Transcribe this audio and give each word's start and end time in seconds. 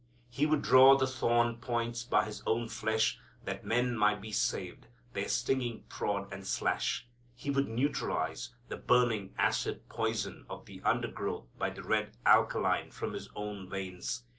He 0.31 0.47
would 0.47 0.63
draw 0.63 0.97
the 0.97 1.05
thorn 1.05 1.57
points 1.57 2.03
by 2.03 2.25
His 2.25 2.41
own 2.47 2.69
flesh 2.69 3.19
that 3.45 3.63
men 3.63 3.95
might 3.95 4.19
be 4.19 4.31
saved 4.31 4.87
their 5.13 5.29
stinging 5.29 5.83
prod 5.89 6.33
and 6.33 6.43
slash. 6.47 7.05
He 7.35 7.51
would 7.51 7.67
neutralize 7.67 8.49
the 8.67 8.77
burning 8.77 9.35
acid 9.37 9.87
poison 9.89 10.47
of 10.49 10.65
the 10.65 10.81
undergrowth 10.81 11.45
by 11.55 11.69
the 11.69 11.83
red 11.83 12.17
alkaline 12.25 12.89
from 12.89 13.13
His 13.13 13.29
own 13.35 13.69
veins. 13.69 14.23